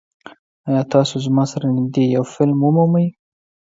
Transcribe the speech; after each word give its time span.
ایا 0.67 0.81
تاسو 0.93 1.15
زما 1.25 1.43
سره 1.51 1.67
نږدې 1.77 2.03
یو 2.15 2.23
فلم 2.33 2.59
ومومئ؟ 2.63 3.07